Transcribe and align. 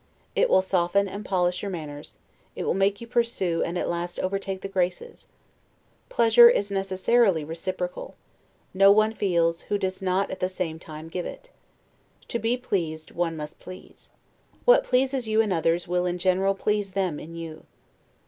It 0.35 0.49
will 0.49 0.63
soften 0.63 1.07
and 1.07 1.23
polish 1.23 1.61
your 1.61 1.69
manners; 1.69 2.17
it 2.55 2.63
will 2.63 2.73
make 2.73 3.01
you 3.01 3.05
pursue 3.05 3.61
and 3.61 3.77
at 3.77 3.87
last 3.87 4.17
overtake 4.17 4.61
the 4.61 4.67
GRACES. 4.67 5.27
Pleasure 6.09 6.49
is 6.49 6.71
necessarily 6.71 7.43
reciprocal; 7.43 8.15
no 8.73 8.91
one 8.91 9.13
feels, 9.13 9.61
who 9.69 9.77
does 9.77 10.01
not 10.01 10.31
at 10.31 10.39
the 10.39 10.49
same 10.49 10.79
time 10.79 11.07
give 11.07 11.27
it. 11.27 11.51
To 12.29 12.39
be 12.39 12.57
pleased 12.57 13.11
one 13.11 13.37
must 13.37 13.59
please. 13.59 14.09
What 14.65 14.83
pleases 14.83 15.27
you 15.27 15.39
in 15.39 15.51
others, 15.51 15.87
will 15.87 16.07
in 16.07 16.17
general 16.17 16.55
please 16.55 16.93
them 16.93 17.19
in 17.19 17.35
you. 17.35 17.67